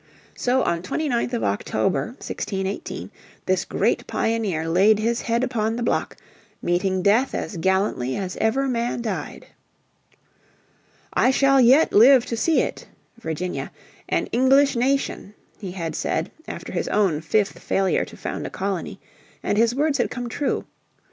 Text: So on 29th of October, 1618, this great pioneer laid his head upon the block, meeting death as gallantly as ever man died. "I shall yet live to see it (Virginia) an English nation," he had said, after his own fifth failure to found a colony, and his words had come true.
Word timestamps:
So 0.35 0.63
on 0.63 0.81
29th 0.81 1.33
of 1.33 1.43
October, 1.43 2.05
1618, 2.17 3.11
this 3.45 3.65
great 3.65 4.07
pioneer 4.07 4.67
laid 4.67 4.97
his 4.97 5.21
head 5.21 5.43
upon 5.43 5.75
the 5.75 5.83
block, 5.83 6.17
meeting 6.59 7.03
death 7.03 7.35
as 7.35 7.55
gallantly 7.57 8.17
as 8.17 8.35
ever 8.41 8.67
man 8.67 9.03
died. 9.03 9.45
"I 11.13 11.29
shall 11.29 11.61
yet 11.61 11.93
live 11.93 12.25
to 12.25 12.35
see 12.35 12.61
it 12.61 12.87
(Virginia) 13.19 13.69
an 14.09 14.25
English 14.31 14.75
nation," 14.75 15.35
he 15.59 15.73
had 15.73 15.95
said, 15.95 16.31
after 16.47 16.71
his 16.73 16.87
own 16.87 17.21
fifth 17.21 17.59
failure 17.59 18.03
to 18.05 18.17
found 18.17 18.47
a 18.47 18.49
colony, 18.49 18.99
and 19.43 19.55
his 19.55 19.75
words 19.75 19.99
had 19.99 20.09
come 20.09 20.27
true. 20.29 20.65